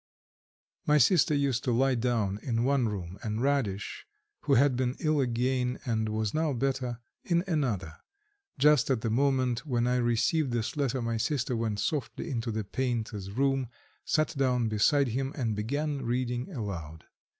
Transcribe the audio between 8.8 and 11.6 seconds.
at the moment when I received this letter my sister